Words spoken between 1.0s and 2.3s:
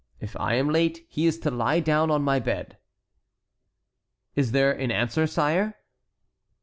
he is to lie down on